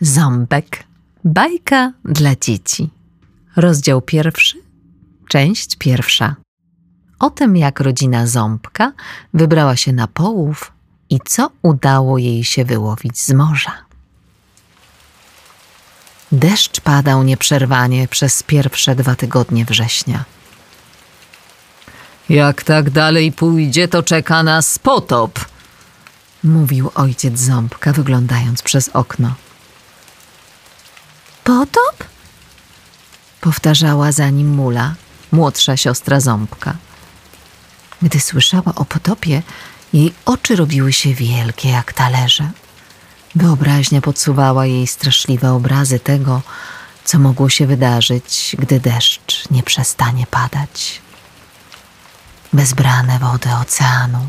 Ząbek. 0.00 0.84
Bajka 1.24 1.92
dla 2.04 2.36
dzieci. 2.36 2.90
Rozdział 3.56 4.02
pierwszy. 4.02 4.56
Część 5.28 5.76
pierwsza. 5.76 6.36
O 7.18 7.30
tym, 7.30 7.56
jak 7.56 7.80
rodzina 7.80 8.26
Ząbka 8.26 8.92
wybrała 9.34 9.76
się 9.76 9.92
na 9.92 10.06
połów 10.06 10.72
i 11.10 11.18
co 11.24 11.50
udało 11.62 12.18
jej 12.18 12.44
się 12.44 12.64
wyłowić 12.64 13.20
z 13.20 13.32
morza. 13.32 13.72
Deszcz 16.32 16.80
padał 16.80 17.22
nieprzerwanie 17.22 18.08
przez 18.08 18.42
pierwsze 18.42 18.94
dwa 18.94 19.14
tygodnie 19.14 19.64
września. 19.64 20.24
Jak 22.28 22.62
tak 22.62 22.90
dalej 22.90 23.32
pójdzie, 23.32 23.88
to 23.88 24.02
czeka 24.02 24.42
nas 24.42 24.78
potop. 24.78 25.38
Mówił 26.44 26.90
ojciec 26.94 27.38
Ząbka, 27.38 27.92
wyglądając 27.92 28.62
przez 28.62 28.88
okno. 28.88 29.34
Potop? 31.46 32.04
Powtarzała 33.40 34.12
za 34.12 34.30
nim 34.30 34.54
Mula, 34.54 34.94
młodsza 35.32 35.76
siostra 35.76 36.20
Ząbka. 36.20 36.74
Gdy 38.02 38.20
słyszała 38.20 38.74
o 38.74 38.84
potopie, 38.84 39.42
jej 39.92 40.14
oczy 40.24 40.56
robiły 40.56 40.92
się 40.92 41.14
wielkie 41.14 41.68
jak 41.68 41.92
talerze. 41.92 42.50
Wyobraźnia 43.34 44.00
podsuwała 44.00 44.66
jej 44.66 44.86
straszliwe 44.86 45.52
obrazy 45.52 45.98
tego, 45.98 46.42
co 47.04 47.18
mogło 47.18 47.48
się 47.48 47.66
wydarzyć, 47.66 48.56
gdy 48.58 48.80
deszcz 48.80 49.50
nie 49.50 49.62
przestanie 49.62 50.26
padać. 50.26 51.02
Bezbrane 52.52 53.18
wody 53.18 53.50
oceanu 53.62 54.28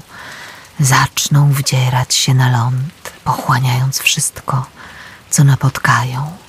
zaczną 0.80 1.52
wdzierać 1.53 2.16
się 2.16 2.34
na 2.34 2.52
ląd, 2.52 3.13
pochłaniając 3.23 3.99
wszystko, 3.99 4.66
co 5.30 5.44
napotkają. 5.44 6.47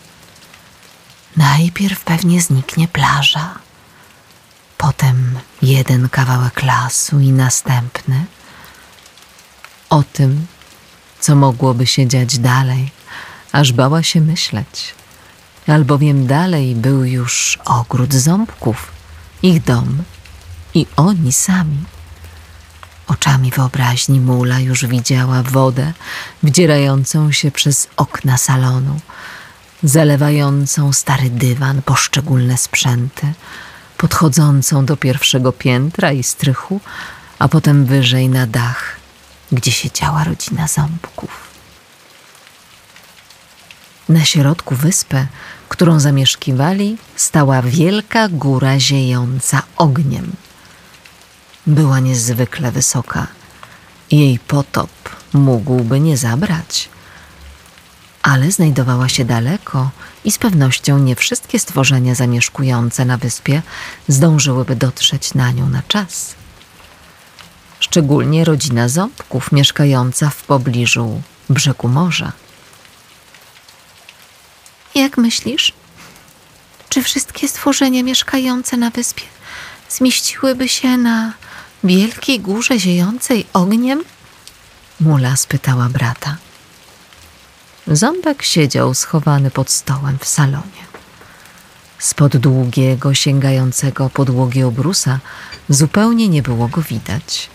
Najpierw 1.39 2.05
pewnie 2.05 2.43
zniknie 2.43 2.89
plaża, 2.89 3.55
potem 4.79 5.39
jeden 5.63 6.09
kawałek 6.09 6.63
lasu 6.63 7.21
i 7.21 7.33
następny. 7.33 8.25
O 9.91 10.03
tym, 10.03 10.47
co 11.21 11.37
mogłoby 11.37 11.87
się 11.87 12.07
dziać 12.07 12.39
dalej, 12.39 12.91
aż 13.53 13.73
bała 13.73 14.03
się 14.03 14.21
myśleć. 14.21 14.95
Albowiem 15.67 16.27
dalej 16.27 16.75
był 16.75 17.05
już 17.05 17.59
ogród 17.65 18.15
ząbków, 18.15 18.93
ich 19.43 19.63
dom 19.63 20.03
i 20.75 20.87
oni 20.97 21.33
sami. 21.33 21.85
Oczami 23.07 23.51
wyobraźni 23.51 24.21
Mula 24.21 24.61
już 24.61 24.87
widziała 24.87 25.43
wodę 25.43 25.93
wdzierającą 26.43 27.33
się 27.33 27.51
przez 27.51 27.89
okna 27.97 28.39
salonu, 28.39 29.01
zalewającą 29.83 30.93
stary 30.93 31.31
dywan, 31.31 31.83
poszczególne 31.83 32.59
sprzęty, 32.59 33.33
podchodzącą 33.97 34.87
do 34.87 34.97
pierwszego 34.97 35.53
piętra 35.53 36.13
i 36.13 36.23
strychu, 36.23 36.81
a 37.39 37.49
potem 37.49 37.85
wyżej 37.85 38.29
na 38.29 38.47
dach, 38.47 38.97
gdzie 39.53 39.73
siedziała 39.73 40.25
rodzina 40.25 40.69
ząbków. 40.69 41.49
Na 44.09 44.25
środku 44.25 44.75
wyspy, 44.75 45.27
którą 45.69 46.01
zamieszkiwali, 46.01 46.97
stała 47.17 47.63
wielka 47.63 48.29
góra 48.29 48.81
ziejąca 48.81 49.63
ogniem. 49.77 50.33
Była 51.67 52.01
niezwykle 52.01 52.73
wysoka. 52.73 53.27
Jej 54.11 54.39
potop 54.39 54.91
mógłby 55.33 56.01
nie 56.01 56.17
zabrać. 56.17 56.89
Ale 58.29 58.51
znajdowała 58.53 59.09
się 59.09 59.25
daleko 59.25 59.91
i 60.25 60.33
z 60.33 60.39
pewnością 60.39 60.99
nie 60.99 61.17
wszystkie 61.17 61.59
stworzenia 61.59 62.15
zamieszkujące 62.15 63.05
na 63.05 63.17
wyspie 63.17 63.63
zdążyłyby 64.09 64.77
dotrzeć 64.77 65.35
na 65.35 65.51
nią 65.53 65.69
na 65.69 65.83
czas. 65.83 66.35
Szczególnie 67.81 68.45
rodzina 68.45 68.89
ząbków 68.89 69.53
mieszkająca 69.53 70.31
w 70.31 70.43
pobliżu 70.43 71.23
brzegu 71.51 71.89
morza. 71.89 72.33
Jak 74.95 75.17
myślisz? 75.17 75.73
Czy 76.89 77.03
wszystkie 77.03 77.49
stworzenia 77.49 78.03
mieszkające 78.03 78.77
na 78.77 78.91
wyspie 78.91 79.25
zmieściłyby 79.91 80.69
się 80.69 80.97
na 80.97 81.33
wielkiej 81.85 82.41
górze 82.41 82.79
ziejącej 82.79 83.47
ogniem? 83.53 84.05
Mula 85.01 85.37
spytała 85.37 85.89
brata. 85.89 86.37
Ząbek 87.91 88.43
siedział 88.43 88.95
schowany 88.95 89.51
pod 89.51 89.71
stołem 89.71 90.19
w 90.19 90.25
salonie. 90.25 90.89
Spod 91.99 92.37
długiego, 92.37 93.15
sięgającego 93.15 94.11
podłogi 94.11 94.63
obrusa 94.63 95.19
zupełnie 95.69 96.29
nie 96.29 96.43
było 96.43 96.69
go 96.69 96.83
widać. 96.83 97.51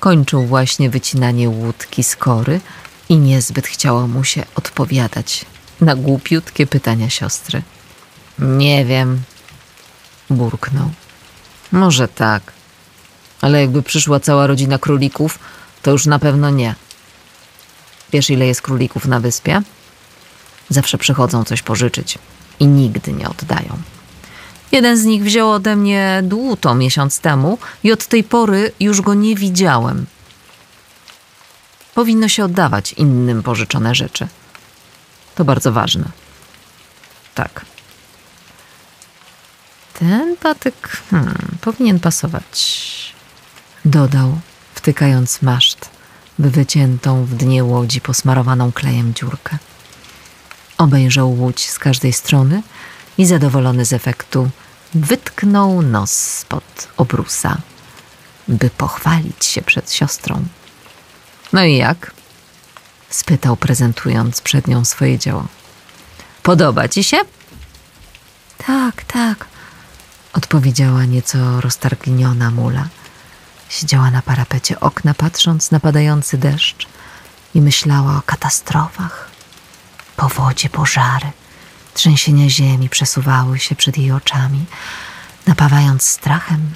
Kończył 0.00 0.46
właśnie 0.46 0.90
wycinanie 0.90 1.48
łódki 1.48 2.04
z 2.04 2.16
kory 2.16 2.60
i 3.08 3.18
niezbyt 3.18 3.66
chciało 3.66 4.06
mu 4.06 4.24
się 4.24 4.44
odpowiadać 4.54 5.44
na 5.80 5.94
głupiutkie 5.94 6.66
pytania 6.66 7.10
siostry. 7.10 7.62
Nie 8.38 8.84
wiem, 8.84 9.22
burknął. 10.30 10.90
Może 11.72 12.08
tak, 12.08 12.52
ale 13.40 13.60
jakby 13.60 13.82
przyszła 13.82 14.20
cała 14.20 14.46
rodzina 14.46 14.78
królików, 14.78 15.38
to 15.82 15.90
już 15.90 16.06
na 16.06 16.18
pewno 16.18 16.50
nie. 16.50 16.74
Wiesz, 18.12 18.30
ile 18.30 18.46
jest 18.46 18.62
królików 18.62 19.06
na 19.06 19.20
wyspie? 19.20 19.62
Zawsze 20.68 20.98
przychodzą 20.98 21.44
coś 21.44 21.62
pożyczyć 21.62 22.18
i 22.60 22.66
nigdy 22.66 23.12
nie 23.12 23.28
oddają. 23.28 23.78
Jeden 24.72 24.96
z 24.96 25.04
nich 25.04 25.24
wziął 25.24 25.50
ode 25.50 25.76
mnie 25.76 26.20
dłuto 26.24 26.74
miesiąc 26.74 27.20
temu 27.20 27.58
i 27.84 27.92
od 27.92 28.06
tej 28.06 28.24
pory 28.24 28.72
już 28.80 29.00
go 29.00 29.14
nie 29.14 29.36
widziałem. 29.36 30.06
Powinno 31.94 32.28
się 32.28 32.44
oddawać 32.44 32.92
innym 32.92 33.42
pożyczone 33.42 33.94
rzeczy. 33.94 34.28
To 35.34 35.44
bardzo 35.44 35.72
ważne. 35.72 36.04
Tak. 37.34 37.64
Ten 39.98 40.36
patyk 40.36 40.88
hmm, 41.10 41.58
powinien 41.60 42.00
pasować. 42.00 43.14
Dodał, 43.84 44.38
wtykając 44.74 45.42
maszt 45.42 45.77
w 46.38 46.50
wyciętą 46.50 47.24
w 47.24 47.34
dnie 47.34 47.64
łodzi 47.64 48.00
posmarowaną 48.00 48.72
klejem 48.72 49.14
dziurkę. 49.14 49.58
Obejrzał 50.78 51.32
łódź 51.32 51.70
z 51.70 51.78
każdej 51.78 52.12
strony 52.12 52.62
i 53.18 53.26
zadowolony 53.26 53.84
z 53.84 53.92
efektu 53.92 54.50
wytknął 54.94 55.82
nos 55.82 56.10
spod 56.10 56.88
obrusa, 56.96 57.58
by 58.48 58.70
pochwalić 58.70 59.44
się 59.44 59.62
przed 59.62 59.92
siostrą. 59.92 60.44
No 61.52 61.64
i 61.64 61.76
jak? 61.76 62.12
spytał, 63.10 63.56
prezentując 63.56 64.40
przed 64.40 64.66
nią 64.66 64.84
swoje 64.84 65.18
dzieło. 65.18 65.46
Podoba 66.42 66.88
ci 66.88 67.04
się? 67.04 67.16
Tak, 68.66 69.04
tak, 69.04 69.46
odpowiedziała 70.32 71.04
nieco 71.04 71.60
roztargniona 71.60 72.50
mula. 72.50 72.88
Siedziała 73.68 74.10
na 74.10 74.22
parapecie 74.22 74.80
okna, 74.80 75.14
patrząc 75.14 75.70
na 75.70 75.80
padający 75.80 76.38
deszcz 76.38 76.86
i 77.54 77.60
myślała 77.60 78.16
o 78.16 78.22
katastrofach. 78.22 79.30
Powodzie, 80.16 80.68
pożary, 80.68 81.26
trzęsienia 81.94 82.48
ziemi 82.48 82.88
przesuwały 82.88 83.58
się 83.58 83.74
przed 83.76 83.98
jej 83.98 84.12
oczami, 84.12 84.64
napawając 85.46 86.02
strachem 86.02 86.74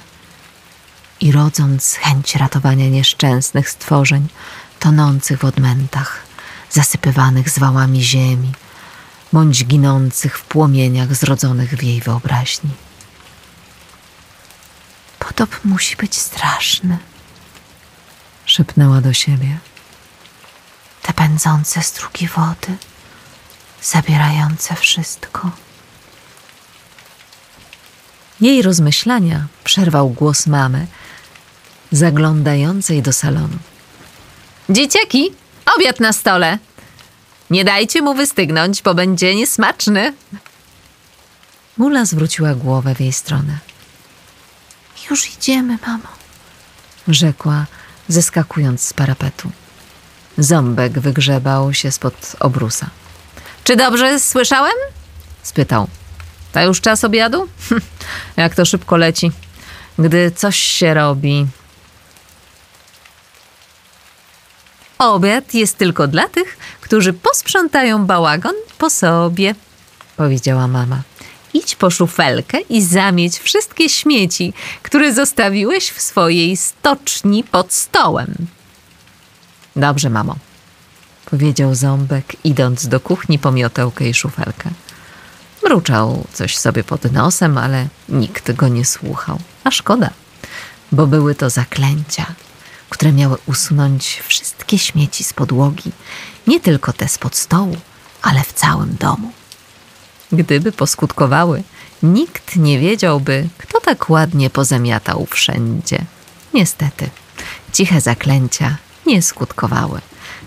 i 1.21 1.31
rodząc 1.31 1.93
chęć 1.93 2.35
ratowania 2.35 2.89
nieszczęsnych 2.89 3.69
stworzeń 3.69 4.27
tonących 4.79 5.39
w 5.39 5.45
odmętach, 5.45 6.19
zasypywanych 6.69 7.49
zwałami 7.49 8.03
ziemi, 8.03 8.51
bądź 9.33 9.65
ginących 9.65 10.37
w 10.37 10.43
płomieniach 10.43 11.15
zrodzonych 11.15 11.69
w 11.69 11.83
jej 11.83 12.01
wyobraźni. 12.01 12.69
Potop 15.35 15.65
musi 15.65 15.95
być 15.95 16.15
straszny, 16.15 16.97
szepnęła 18.45 19.01
do 19.01 19.13
siebie. 19.13 19.57
Te 21.01 21.13
pędzące 21.13 21.81
strugi 21.81 22.27
wody, 22.27 22.77
zabierające 23.81 24.75
wszystko. 24.75 25.51
Jej 28.41 28.61
rozmyślania 28.61 29.47
przerwał 29.63 30.09
głos 30.09 30.47
mamy, 30.47 30.87
zaglądającej 31.91 33.01
do 33.01 33.13
salonu. 33.13 33.57
Dzieciaki, 34.69 35.31
obiad 35.77 35.99
na 35.99 36.13
stole! 36.13 36.57
Nie 37.49 37.65
dajcie 37.65 38.01
mu 38.01 38.13
wystygnąć, 38.13 38.81
bo 38.81 38.93
będzie 38.93 39.35
niesmaczny. 39.35 40.13
Mula 41.77 42.05
zwróciła 42.05 42.55
głowę 42.55 42.95
w 42.95 42.99
jej 42.99 43.13
stronę. 43.13 43.72
Już 45.09 45.29
idziemy, 45.37 45.77
mamo, 45.87 46.07
rzekła, 47.07 47.65
zeskakując 48.07 48.81
z 48.87 48.93
parapetu. 48.93 49.51
Ząbek 50.37 50.99
wygrzebał 50.99 51.73
się 51.73 51.91
spod 51.91 52.35
obrusa. 52.39 52.89
Czy 53.63 53.75
dobrze 53.75 54.19
słyszałem? 54.19 54.73
spytał. 55.43 55.87
To 56.51 56.61
już 56.61 56.81
czas 56.81 57.03
obiadu? 57.03 57.47
Jak 58.37 58.55
to 58.55 58.65
szybko 58.65 58.97
leci. 58.97 59.31
Gdy 59.99 60.31
coś 60.31 60.55
się 60.59 60.93
robi. 60.93 61.47
Obiad 64.99 65.53
jest 65.53 65.77
tylko 65.77 66.07
dla 66.07 66.29
tych, 66.29 66.57
którzy 66.81 67.13
posprzątają 67.13 68.05
bałagan 68.05 68.53
po 68.77 68.89
sobie, 68.89 69.55
powiedziała 70.17 70.67
mama. 70.67 71.01
Idź 71.53 71.75
po 71.75 71.89
szufelkę 71.89 72.59
i 72.61 72.81
zamieć 72.81 73.39
wszystkie 73.39 73.89
śmieci, 73.89 74.53
które 74.83 75.13
zostawiłeś 75.13 75.89
w 75.89 76.01
swojej 76.01 76.57
stoczni 76.57 77.43
pod 77.43 77.73
stołem. 77.73 78.35
Dobrze, 79.75 80.09
mamo, 80.09 80.35
powiedział 81.25 81.75
ząbek, 81.75 82.35
idąc 82.43 82.87
do 82.87 82.99
kuchni 82.99 83.39
po 83.39 83.51
miotełkę 83.51 84.09
i 84.09 84.13
szufelkę. 84.13 84.69
Mruczał 85.63 86.23
coś 86.33 86.57
sobie 86.57 86.83
pod 86.83 87.11
nosem, 87.11 87.57
ale 87.57 87.87
nikt 88.09 88.51
go 88.51 88.67
nie 88.67 88.85
słuchał. 88.85 89.39
A 89.63 89.71
szkoda, 89.71 90.09
bo 90.91 91.07
były 91.07 91.35
to 91.35 91.49
zaklęcia, 91.49 92.25
które 92.89 93.11
miały 93.11 93.37
usunąć 93.45 94.21
wszystkie 94.27 94.79
śmieci 94.79 95.23
z 95.23 95.33
podłogi, 95.33 95.91
nie 96.47 96.59
tylko 96.59 96.93
te 96.93 97.07
spod 97.07 97.35
stołu, 97.35 97.77
ale 98.21 98.43
w 98.43 98.53
całym 98.53 98.95
domu. 98.95 99.31
Gdyby 100.33 100.71
poskutkowały, 100.71 101.63
nikt 102.03 102.55
nie 102.55 102.79
wiedziałby, 102.79 103.49
kto 103.57 103.81
tak 103.81 104.09
ładnie 104.09 104.49
pozamiatał 104.49 105.27
wszędzie. 105.29 106.05
Niestety, 106.53 107.09
ciche 107.73 108.01
zaklęcia 108.01 108.77
nie 109.05 109.21
skutkowały. 109.21 110.01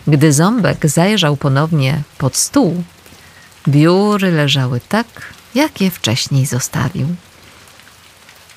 Gdy 0.06 0.32
ząbek 0.32 0.88
zajrzał 0.88 1.36
ponownie 1.36 2.02
pod 2.18 2.36
stół, 2.36 2.84
biury 3.68 4.30
leżały 4.30 4.80
tak, 4.88 5.06
jak 5.54 5.80
je 5.80 5.90
wcześniej 5.90 6.46
zostawił. 6.46 7.06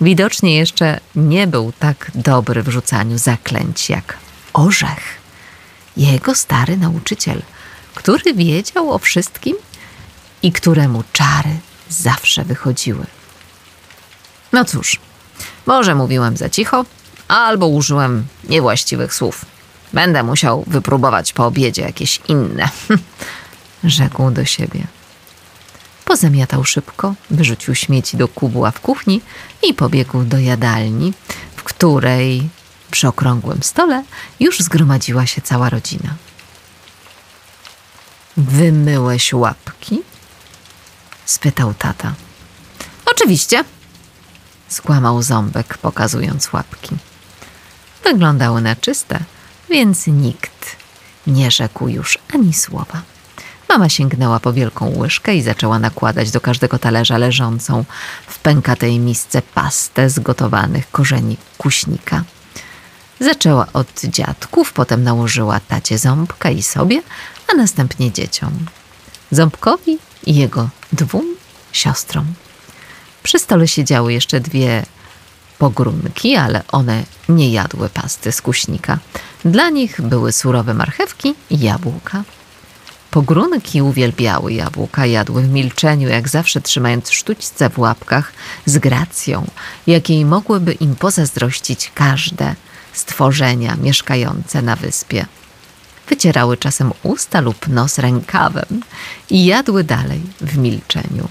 Widocznie 0.01 0.55
jeszcze 0.55 0.99
nie 1.15 1.47
był 1.47 1.73
tak 1.79 2.11
dobry 2.15 2.63
w 2.63 2.69
rzucaniu 2.69 3.17
zaklęć 3.17 3.89
jak 3.89 4.17
orzech, 4.53 5.19
jego 5.97 6.35
stary 6.35 6.77
nauczyciel, 6.77 7.41
który 7.95 8.33
wiedział 8.33 8.91
o 8.91 8.99
wszystkim 8.99 9.55
i 10.43 10.51
któremu 10.51 11.03
czary 11.13 11.59
zawsze 11.89 12.43
wychodziły. 12.45 13.05
No 14.53 14.65
cóż, 14.65 14.99
może 15.65 15.95
mówiłem 15.95 16.37
za 16.37 16.49
cicho, 16.49 16.85
albo 17.27 17.67
użyłem 17.67 18.27
niewłaściwych 18.49 19.13
słów. 19.13 19.45
Będę 19.93 20.23
musiał 20.23 20.63
wypróbować 20.67 21.33
po 21.33 21.45
obiedzie 21.45 21.81
jakieś 21.81 22.19
inne, 22.27 22.69
rzekł 23.83 24.31
do 24.31 24.45
siebie. 24.45 24.87
Pozamiatał 26.05 26.63
szybko, 26.63 27.13
wyrzucił 27.29 27.75
śmieci 27.75 28.17
do 28.17 28.27
kubła 28.27 28.71
w 28.71 28.79
kuchni 28.79 29.21
i 29.63 29.73
pobiegł 29.73 30.23
do 30.23 30.39
jadalni, 30.39 31.13
w 31.55 31.63
której 31.63 32.49
przy 32.91 33.07
okrągłym 33.07 33.63
stole 33.63 34.03
już 34.39 34.59
zgromadziła 34.59 35.25
się 35.25 35.41
cała 35.41 35.69
rodzina. 35.69 36.15
Wymyłeś 38.37 39.33
łapki? 39.33 40.01
Spytał 41.29 41.73
tata. 41.73 42.13
Oczywiście, 43.05 43.63
skłamał 44.67 45.21
ząbek, 45.21 45.77
pokazując 45.77 46.53
łapki. 46.53 46.95
Wyglądały 48.03 48.61
na 48.61 48.75
czyste, 48.75 49.19
więc 49.69 50.07
nikt 50.07 50.75
nie 51.27 51.51
rzekł 51.51 51.87
już 51.87 52.17
ani 52.33 52.53
słowa. 52.53 53.01
Mama 53.69 53.89
sięgnęła 53.89 54.39
po 54.39 54.53
wielką 54.53 54.97
łyżkę 54.97 55.35
i 55.35 55.41
zaczęła 55.41 55.79
nakładać 55.79 56.31
do 56.31 56.41
każdego 56.41 56.79
talerza 56.79 57.17
leżącą 57.17 57.85
w 58.27 58.39
pękatej 58.39 58.99
misce 58.99 59.41
pastę 59.41 60.09
z 60.09 60.19
gotowanych 60.19 60.91
korzeni 60.91 61.37
kuśnika. 61.57 62.23
Zaczęła 63.19 63.67
od 63.73 64.01
dziadków, 64.03 64.73
potem 64.73 65.03
nałożyła 65.03 65.59
tacie 65.59 65.97
ząbka 65.97 66.49
i 66.49 66.63
sobie, 66.63 67.01
a 67.47 67.55
następnie 67.55 68.11
dzieciom. 68.11 68.65
Ząbkowi 69.31 69.97
i 70.25 70.35
jego 70.35 70.69
dwóm 70.91 71.35
siostrom. 71.71 72.25
Przy 73.23 73.39
stole 73.39 73.67
siedziały 73.67 74.13
jeszcze 74.13 74.39
dwie 74.39 74.85
pogrunki, 75.57 76.35
ale 76.35 76.63
one 76.71 77.03
nie 77.29 77.51
jadły 77.51 77.89
pasty 77.89 78.31
z 78.31 78.41
kuśnika. 78.41 78.99
Dla 79.45 79.69
nich 79.69 80.01
były 80.01 80.31
surowe 80.31 80.73
marchewki 80.73 81.35
i 81.49 81.59
jabłka. 81.59 82.23
Pogrunki 83.11 83.81
uwielbiały 83.81 84.53
jabłka, 84.53 85.05
jadły 85.05 85.43
w 85.43 85.49
milczeniu, 85.49 86.09
jak 86.09 86.29
zawsze 86.29 86.61
trzymając 86.61 87.11
sztućce 87.11 87.69
w 87.69 87.79
łapkach 87.79 88.31
z 88.65 88.77
gracją, 88.77 89.47
jakiej 89.87 90.25
mogłyby 90.25 90.73
im 90.73 90.95
pozazdrościć 90.95 91.91
każde 91.95 92.55
stworzenia 92.93 93.75
mieszkające 93.75 94.61
na 94.61 94.75
wyspie. 94.75 95.25
Wycierały 96.09 96.57
czasem 96.57 96.91
usta 97.03 97.41
lub 97.41 97.67
nos 97.67 97.97
rękawem 97.97 98.81
i 99.29 99.45
jadły 99.45 99.83
dalej 99.83 100.21
w 100.41 100.57
milczeniu. 100.57 101.27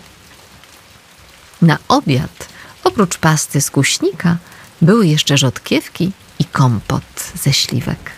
Na 1.63 1.79
obiad, 1.89 2.49
oprócz 2.85 3.19
pasty 3.19 3.61
z 3.61 3.71
kuśnika, 3.71 4.37
były 4.83 5.07
jeszcze 5.07 5.39
rzodkiewki 5.39 6.13
i 6.39 6.45
kompot 6.45 7.33
ze 7.35 7.53
śliwek. 7.53 8.11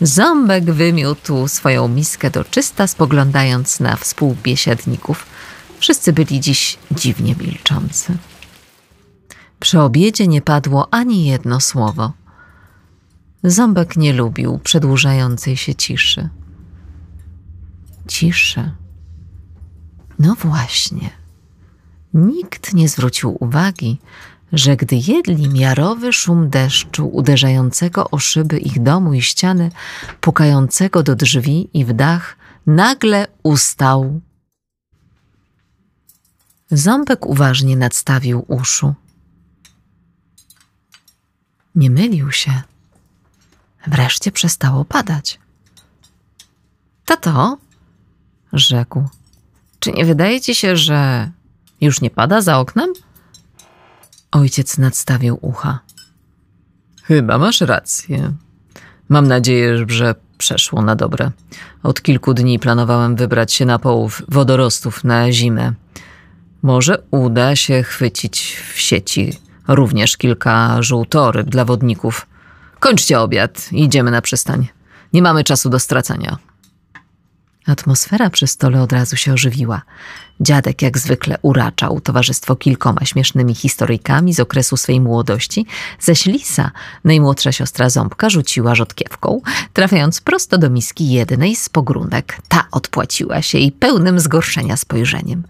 Ząbek 0.00 0.64
wymiótł 0.64 1.48
swoją 1.48 1.88
miskę 1.88 2.30
do 2.30 2.44
czysta, 2.44 2.86
spoglądając 2.86 3.80
na 3.80 3.96
współbiesiadników. 3.96 5.26
Wszyscy 5.78 6.12
byli 6.12 6.40
dziś 6.40 6.78
dziwnie 6.90 7.34
milczący. 7.40 8.16
Przy 9.60 9.80
obiedzie 9.80 10.26
nie 10.26 10.42
padło 10.42 10.88
ani 10.90 11.26
jedno 11.26 11.60
słowo. 11.60 12.12
Ząbek 13.46 13.96
nie 13.96 14.12
lubił 14.12 14.58
przedłużającej 14.58 15.56
się 15.56 15.74
ciszy. 15.74 16.28
Ciszy. 18.08 18.70
No 20.18 20.34
właśnie. 20.34 21.10
Nikt 22.14 22.74
nie 22.74 22.88
zwrócił 22.88 23.36
uwagi, 23.40 23.98
że 24.52 24.76
gdy 24.76 24.96
jedli 24.96 25.48
miarowy 25.48 26.12
szum 26.12 26.50
deszczu 26.50 27.08
uderzającego 27.08 28.10
o 28.10 28.18
szyby 28.18 28.58
ich 28.58 28.82
domu 28.82 29.14
i 29.14 29.22
ściany, 29.22 29.70
pukającego 30.20 31.02
do 31.02 31.16
drzwi 31.16 31.68
i 31.74 31.84
w 31.84 31.92
dach, 31.92 32.36
nagle 32.66 33.26
ustał. 33.42 34.20
Ząbek 36.70 37.26
uważnie 37.26 37.76
nadstawił 37.76 38.44
uszu. 38.48 38.94
Nie 41.74 41.90
mylił 41.90 42.32
się. 42.32 42.62
Wreszcie 43.86 44.32
przestało 44.32 44.84
padać. 44.84 45.38
Tato, 47.04 47.58
rzekł, 48.52 49.08
czy 49.80 49.92
nie 49.92 50.04
wydaje 50.04 50.40
ci 50.40 50.54
się, 50.54 50.76
że 50.76 51.30
już 51.80 52.00
nie 52.00 52.10
pada 52.10 52.40
za 52.40 52.58
oknem? 52.58 52.92
Ojciec 54.32 54.78
nadstawił 54.78 55.38
ucha. 55.40 55.78
Chyba 57.02 57.38
masz 57.38 57.60
rację. 57.60 58.32
Mam 59.08 59.28
nadzieję, 59.28 59.84
że 59.88 60.14
przeszło 60.38 60.82
na 60.82 60.96
dobre. 60.96 61.30
Od 61.82 62.02
kilku 62.02 62.34
dni 62.34 62.58
planowałem 62.58 63.16
wybrać 63.16 63.52
się 63.52 63.64
na 63.66 63.78
połów 63.78 64.22
wodorostów 64.28 65.04
na 65.04 65.32
zimę. 65.32 65.72
Może 66.62 67.02
uda 67.10 67.56
się 67.56 67.82
chwycić 67.82 68.62
w 68.74 68.78
sieci 68.78 69.38
również 69.68 70.16
kilka 70.16 70.82
żółtoryb 70.82 71.48
dla 71.48 71.64
wodników. 71.64 72.26
Kończcie 72.80 73.20
obiad, 73.20 73.68
idziemy 73.72 74.10
na 74.10 74.22
przystań. 74.22 74.68
Nie 75.12 75.22
mamy 75.22 75.44
czasu 75.44 75.70
do 75.70 75.78
stracenia. 75.78 76.38
Atmosfera 77.66 78.30
przy 78.30 78.46
stole 78.46 78.82
od 78.82 78.92
razu 78.92 79.16
się 79.16 79.32
ożywiła. 79.32 79.82
Dziadek 80.40 80.82
jak 80.82 80.98
zwykle 80.98 81.38
uraczał 81.42 82.00
towarzystwo 82.00 82.56
kilkoma 82.56 83.04
śmiesznymi 83.04 83.54
historyjkami 83.54 84.34
z 84.34 84.40
okresu 84.40 84.76
swej 84.76 85.00
młodości, 85.00 85.66
zaś 86.00 86.26
Lisa, 86.26 86.70
najmłodsza 87.04 87.52
siostra 87.52 87.90
ząbka, 87.90 88.30
rzuciła 88.30 88.74
rzodkiewką, 88.74 89.40
trafiając 89.72 90.20
prosto 90.20 90.58
do 90.58 90.70
miski 90.70 91.10
jednej 91.10 91.56
z 91.56 91.68
pogrónek. 91.68 92.38
Ta 92.48 92.64
odpłaciła 92.70 93.42
się 93.42 93.58
jej 93.58 93.72
pełnym 93.72 94.20
zgorszenia 94.20 94.76
spojrzeniem. 94.76 95.42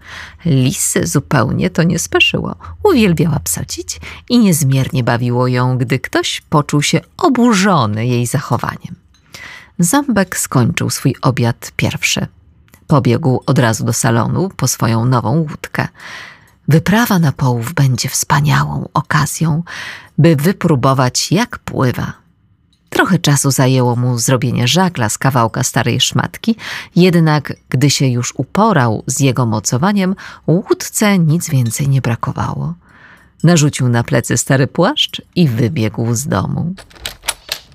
Lisy 0.45 1.07
zupełnie 1.07 1.69
to 1.69 1.83
nie 1.83 1.99
speszyło. 1.99 2.55
Uwielbiała 2.83 3.39
psocić 3.39 3.99
i 4.29 4.39
niezmiernie 4.39 5.03
bawiło 5.03 5.47
ją, 5.47 5.77
gdy 5.77 5.99
ktoś 5.99 6.41
poczuł 6.49 6.81
się 6.81 7.01
oburzony 7.17 8.07
jej 8.07 8.25
zachowaniem. 8.25 9.06
Ząbek 9.79 10.37
skończył 10.37 10.89
swój 10.89 11.15
obiad 11.21 11.71
pierwszy. 11.75 12.27
Pobiegł 12.87 13.43
od 13.45 13.59
razu 13.59 13.85
do 13.85 13.93
salonu 13.93 14.49
po 14.49 14.67
swoją 14.67 15.05
nową 15.05 15.37
łódkę. 15.37 15.87
Wyprawa 16.67 17.19
na 17.19 17.31
połów 17.31 17.73
będzie 17.73 18.09
wspaniałą 18.09 18.89
okazją, 18.93 19.63
by 20.17 20.35
wypróbować, 20.35 21.31
jak 21.31 21.59
pływa. 21.59 22.13
Trochę 22.89 23.19
czasu 23.19 23.51
zajęło 23.51 23.95
mu 23.95 24.17
zrobienie 24.17 24.67
żagla 24.67 25.09
z 25.09 25.17
kawałka 25.17 25.63
starej 25.63 26.01
szmatki, 26.01 26.55
jednak 26.95 27.53
gdy 27.69 27.89
się 27.89 28.07
już 28.07 28.33
uporał 28.37 29.03
z 29.07 29.19
jego 29.19 29.45
mocowaniem, 29.45 30.15
łódce 30.47 31.19
nic 31.19 31.49
więcej 31.49 31.89
nie 31.89 32.01
brakowało. 32.01 32.73
Narzucił 33.43 33.89
na 33.89 34.03
plecy 34.03 34.37
stary 34.37 34.67
płaszcz 34.67 35.21
i 35.35 35.47
wybiegł 35.47 36.13
z 36.13 36.27
domu. 36.27 36.73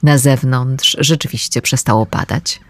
Na 0.02 0.18
zewnątrz 0.18 0.97
rzeczywiście 1.00 1.62
przestało 1.62 2.06
padać. 2.06 2.61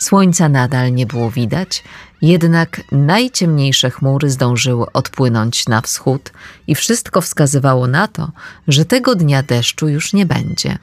Słońca 0.00 0.48
nadal 0.48 0.92
nie 0.92 1.06
było 1.06 1.30
widać, 1.30 1.84
jednak 2.22 2.80
najciemniejsze 2.92 3.90
chmury 3.90 4.30
zdążyły 4.30 4.92
odpłynąć 4.92 5.68
na 5.68 5.80
wschód 5.80 6.32
i 6.66 6.74
wszystko 6.74 7.20
wskazywało 7.20 7.86
na 7.86 8.08
to, 8.08 8.32
że 8.68 8.84
tego 8.84 9.14
dnia 9.14 9.42
deszczu 9.42 9.88
już 9.88 10.12
nie 10.12 10.26
będzie. 10.26 10.78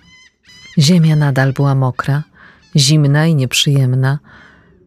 Ziemia 0.80 1.16
nadal 1.16 1.54
była 1.54 1.76
mokra, 1.76 2.24
zimna 2.76 3.28
i 3.28 3.36
nieprzyjemna, 3.36 4.20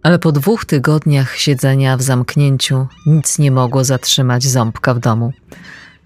ale 0.03 0.19
po 0.19 0.33
dwóch 0.33 0.65
tygodniach 0.65 1.37
siedzenia 1.37 1.97
w 1.97 2.03
zamknięciu 2.03 2.87
nic 3.07 3.39
nie 3.39 3.51
mogło 3.51 3.85
zatrzymać 3.85 4.45
ząbka 4.45 4.95
w 4.95 4.99
domu. 4.99 5.33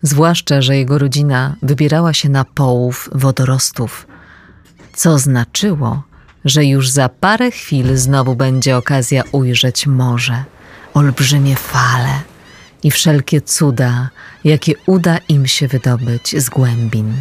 Zwłaszcza, 0.02 0.62
że 0.62 0.76
jego 0.76 0.98
rodzina 0.98 1.56
wybierała 1.62 2.12
się 2.12 2.28
na 2.28 2.44
połów 2.44 3.10
wodorostów, 3.12 4.06
co 5.00 5.18
znaczyło, 5.18 6.02
że 6.44 6.64
już 6.64 6.90
za 6.90 7.08
parę 7.08 7.50
chwil 7.50 7.96
znowu 7.96 8.36
będzie 8.36 8.76
okazja 8.76 9.22
ujrzeć 9.32 9.86
morze, 9.86 10.44
olbrzymie 10.94 11.56
fale 11.56 12.20
i 12.82 12.90
wszelkie 12.90 13.40
cuda, 13.40 14.10
jakie 14.44 14.72
uda 14.86 15.18
im 15.28 15.46
się 15.46 15.68
wydobyć 15.68 16.42
z 16.42 16.50
głębin. 16.50 17.14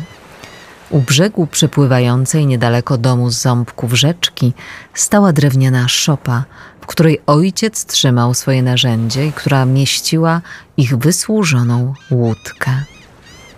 U 0.89 1.01
brzegu 1.01 1.47
przepływającej 1.47 2.45
niedaleko 2.45 2.97
domu 2.97 3.29
z 3.29 3.41
ząbków 3.41 3.93
rzeczki 3.93 4.53
stała 4.93 5.33
drewniana 5.33 5.87
szopa, 5.87 6.43
w 6.81 6.85
której 6.85 7.21
ojciec 7.25 7.85
trzymał 7.85 8.33
swoje 8.33 8.63
narzędzie 8.63 9.25
i 9.27 9.33
która 9.33 9.65
mieściła 9.65 10.41
ich 10.77 10.97
wysłużoną 10.97 11.93
łódkę. 12.11 12.71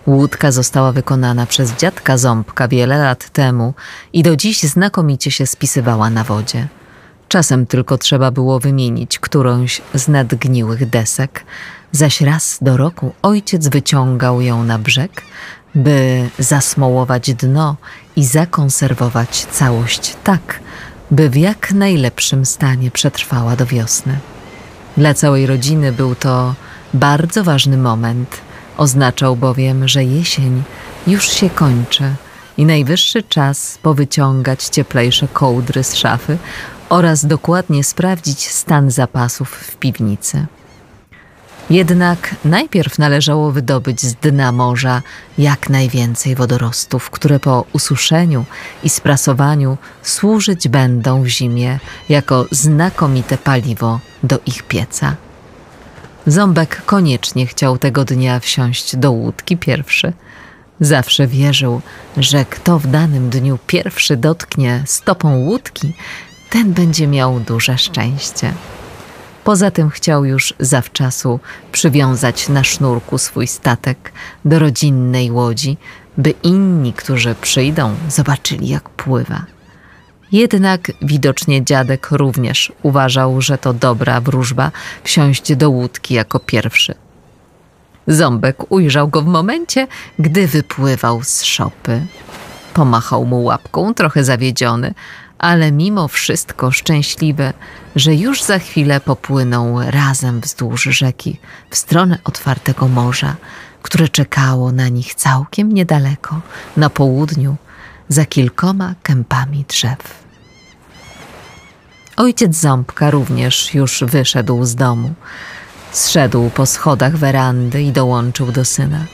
Łódka 0.08 0.52
została 0.52 0.92
wykonana 0.92 1.46
przez 1.46 1.76
dziadka 1.76 2.18
Ząbka 2.18 2.68
wiele 2.68 2.98
lat 2.98 3.30
temu 3.30 3.74
i 4.14 4.24
do 4.24 4.36
dziś 4.36 4.64
znakomicie 4.64 5.32
się 5.32 5.48
spisywała 5.48 6.10
na 6.10 6.24
wodzie. 6.24 6.68
Czasem 7.28 7.66
tylko 7.66 7.98
trzeba 7.98 8.32
było 8.32 8.60
wymienić 8.60 9.20
którąś 9.20 9.82
z 9.94 10.08
nadgniłych 10.08 10.90
desek, 10.90 11.46
zaś 11.92 12.22
raz 12.22 12.58
do 12.62 12.78
roku 12.78 13.14
ojciec 13.22 13.68
wyciągał 13.68 14.42
ją 14.42 14.64
na 14.64 14.80
brzeg, 14.80 15.22
by 15.76 16.30
zasmołować 16.40 17.34
dno 17.34 17.76
i 18.16 18.26
zakonserwować 18.26 19.46
całość 19.46 20.16
tak, 20.24 20.60
by 21.12 21.30
w 21.30 21.36
jak 21.36 21.72
najlepszym 21.72 22.46
stanie 22.46 22.92
przetrwała 22.92 23.56
do 23.56 23.66
wiosny. 23.66 24.20
Dla 24.98 25.14
całej 25.14 25.48
rodziny 25.48 25.92
był 25.92 26.16
to 26.16 26.56
bardzo 26.94 27.44
ważny 27.44 27.78
moment. 27.78 28.42
Oznaczał 28.78 29.36
bowiem, 29.36 29.88
że 29.88 30.04
jesień 30.04 30.64
już 31.08 31.30
się 31.30 31.50
kończy 31.50 32.04
i 32.58 32.66
najwyższy 32.66 33.24
czas 33.24 33.80
powyciągać 33.82 34.66
cieplejsze 34.66 35.28
kołdry 35.28 35.84
z 35.84 35.96
szafy 35.96 36.38
oraz 36.90 37.26
dokładnie 37.26 37.84
sprawdzić 37.84 38.48
stan 38.48 38.92
zapasów 38.92 39.50
w 39.50 39.76
piwnicy. 39.76 40.46
Jednak 41.70 42.36
najpierw 42.46 43.00
należało 43.00 43.52
wydobyć 43.52 44.02
z 44.02 44.16
dna 44.16 44.52
morza 44.52 45.02
jak 45.38 45.70
najwięcej 45.70 46.36
wodorostów, 46.36 47.10
które 47.10 47.40
po 47.40 47.66
ususzeniu 47.74 48.46
i 48.84 48.90
sprasowaniu 48.90 49.78
służyć 50.04 50.68
będą 50.68 51.24
w 51.24 51.28
zimie 51.28 51.80
jako 52.10 52.46
znakomite 52.52 53.38
paliwo 53.38 54.00
do 54.24 54.40
ich 54.46 54.64
pieca. 54.64 55.16
Ząbek 56.28 56.82
koniecznie 56.86 57.48
chciał 57.48 57.78
tego 57.78 58.06
dnia 58.06 58.40
wsiąść 58.40 58.96
do 58.96 59.12
łódki 59.12 59.58
pierwszy. 59.58 60.14
Zawsze 60.80 61.28
wierzył, 61.28 61.82
że 62.18 62.46
kto 62.46 62.80
w 62.80 62.88
danym 62.88 63.30
dniu 63.30 63.60
pierwszy 63.68 64.18
dotknie 64.18 64.84
stopą 64.86 65.38
łódki, 65.38 65.94
ten 66.50 66.74
będzie 66.74 67.08
miał 67.08 67.40
duże 67.40 67.78
szczęście. 67.78 68.54
Poza 69.44 69.72
tym 69.72 69.90
chciał 69.90 70.26
już 70.26 70.54
zawczasu 70.60 71.40
przywiązać 71.72 72.50
na 72.50 72.64
sznurku 72.64 73.18
swój 73.18 73.48
statek 73.48 74.12
do 74.46 74.60
rodzinnej 74.60 75.32
łodzi, 75.32 75.78
by 76.18 76.30
inni, 76.44 76.94
którzy 76.94 77.36
przyjdą, 77.42 77.96
zobaczyli, 78.10 78.68
jak 78.68 78.90
pływa. 78.90 79.46
Jednak 80.32 80.92
widocznie 81.02 81.66
dziadek 81.66 82.12
również 82.12 82.72
uważał, 82.84 83.42
że 83.42 83.58
to 83.58 83.74
dobra 83.74 84.22
wróżba 84.22 84.72
wsiąść 85.04 85.56
do 85.56 85.70
łódki 85.70 86.14
jako 86.14 86.40
pierwszy. 86.40 86.96
Ząbek 88.08 88.72
ujrzał 88.72 89.08
go 89.08 89.22
w 89.22 89.26
momencie, 89.26 89.88
gdy 90.20 90.48
wypływał 90.48 91.24
z 91.24 91.44
szopy. 91.44 92.06
Pomachał 92.74 93.26
mu 93.26 93.44
łapką, 93.44 93.94
trochę 93.94 94.24
zawiedziony, 94.24 94.94
ale 95.38 95.72
mimo 95.72 96.08
wszystko 96.08 96.72
szczęśliwy, 96.72 97.54
że 97.96 98.16
już 98.16 98.44
za 98.44 98.60
chwilę 98.60 99.00
popłyną 99.00 99.92
razem 99.92 100.42
wzdłuż 100.42 100.84
rzeki 100.84 101.40
w 101.70 101.78
stronę 101.78 102.18
otwartego 102.24 102.88
morza, 102.88 103.36
które 103.82 104.10
czekało 104.10 104.72
na 104.72 104.88
nich 104.88 105.16
całkiem 105.16 105.72
niedaleko, 105.72 106.42
na 106.78 106.90
południu, 106.90 107.56
za 108.10 108.26
kilkoma 108.26 108.96
kępami 109.04 109.66
drzew. 109.68 110.21
Ojciec 112.18 112.56
Ząbka 112.56 113.12
również 113.12 113.74
już 113.74 114.04
wyszedł 114.08 114.66
z 114.66 114.76
domu. 114.76 115.14
Zszedł 115.92 116.50
po 116.50 116.66
schodach 116.66 117.18
werandy 117.18 117.84
i 117.84 117.92
dołączył 117.92 118.52
do 118.52 118.66
syna. 118.66 119.06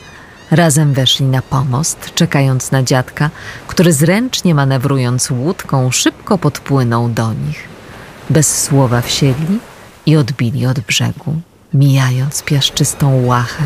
Razem 0.51 0.93
weszli 0.93 1.25
na 1.25 1.41
pomost, 1.41 2.11
czekając 2.15 2.71
na 2.71 2.83
dziadka, 2.83 3.29
który 3.67 3.93
zręcznie 3.93 4.55
manewrując 4.55 5.31
łódką 5.31 5.91
szybko 5.91 6.37
podpłynął 6.37 7.09
do 7.09 7.33
nich. 7.33 7.63
Bez 8.29 8.63
słowa 8.63 9.01
wsiedli 9.01 9.59
i 10.05 10.17
odbili 10.17 10.65
od 10.65 10.79
brzegu. 10.79 11.41
Mijając 11.73 12.43
piaszczystą 12.43 13.25
łachę, 13.25 13.63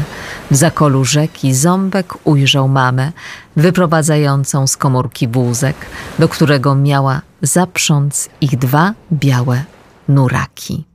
w 0.51 0.55
zakolu 0.55 1.05
rzeki 1.05 1.53
Ząbek 1.53 2.13
ujrzał 2.23 2.67
mamę 2.67 3.11
wyprowadzającą 3.55 4.67
z 4.67 4.77
komórki 4.77 5.27
wózek, 5.27 5.75
do 6.19 6.29
którego 6.29 6.75
miała 6.75 7.21
zaprząc 7.41 8.29
ich 8.41 8.57
dwa 8.57 8.93
białe 9.13 9.63
nuraki. 10.07 10.85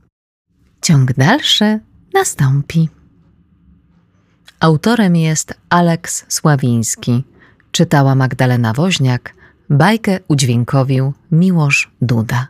Ciąg 0.81 1.13
dalszy 1.13 1.79
nastąpi. 2.13 2.89
Autorem 4.59 5.15
jest 5.15 5.53
Aleks 5.69 6.25
Sławiński. 6.27 7.23
Czytała 7.71 8.15
Magdalena 8.15 8.73
Woźniak. 8.73 9.33
Bajkę 9.69 10.19
udźwiękowił 10.27 11.13
Miłosz 11.31 11.91
Duda. 12.01 12.47